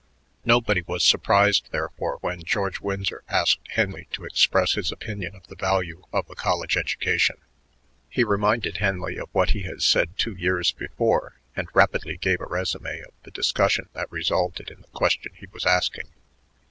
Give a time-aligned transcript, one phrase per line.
[0.45, 5.55] Nobody was surprised, therefore, when George Winsor asked Henley to express his opinion of the
[5.55, 7.35] value of a college education.
[8.09, 12.47] He reminded Henley of what he had said two years before, and rapidly gave a
[12.47, 16.07] resumé of the discussion that resulted in the question he was asking.